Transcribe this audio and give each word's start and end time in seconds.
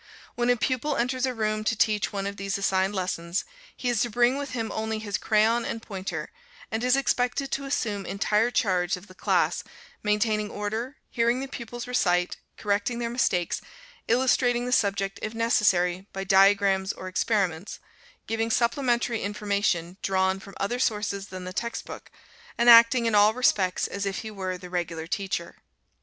When 0.33 0.49
a 0.49 0.57
pupil 0.57 0.97
enters 0.97 1.27
a 1.27 1.33
room 1.35 1.63
to 1.63 1.75
teach 1.75 2.11
one 2.11 2.25
of 2.25 2.35
these 2.37 2.57
assigned 2.57 2.95
lessons, 2.95 3.45
he 3.77 3.87
is 3.87 4.01
to 4.01 4.09
bring 4.09 4.35
with 4.35 4.53
him 4.53 4.71
only 4.71 4.97
his 4.97 5.15
crayon 5.19 5.63
and 5.63 5.79
pointer, 5.79 6.31
and 6.71 6.83
is 6.83 6.95
expected 6.95 7.51
to 7.51 7.65
assume 7.65 8.07
entire 8.07 8.49
charge 8.49 8.97
of 8.97 9.05
the 9.05 9.13
class, 9.13 9.63
maintaining 10.01 10.49
order, 10.49 10.97
hearing 11.11 11.39
the 11.39 11.47
pupils 11.47 11.85
recite, 11.85 12.37
correcting 12.57 12.97
their 12.97 13.11
mistakes, 13.11 13.61
illustrating 14.07 14.65
the 14.65 14.71
subject, 14.71 15.19
if 15.21 15.35
necessary, 15.35 16.07
by 16.13 16.23
diagrams 16.23 16.91
or 16.93 17.07
experiments, 17.07 17.79
giving 18.25 18.49
supplementary 18.49 19.21
information 19.21 19.97
drawn 20.01 20.39
from 20.39 20.55
other 20.59 20.79
sources 20.79 21.27
than 21.27 21.43
the 21.43 21.53
text 21.53 21.85
book, 21.85 22.09
and 22.57 22.71
acting 22.71 23.05
in 23.05 23.13
all 23.13 23.35
respects 23.35 23.85
as 23.85 24.07
if 24.07 24.21
he 24.21 24.31
were 24.31 24.57
the 24.57 24.67
regular 24.71 25.05
teacher. 25.05 25.57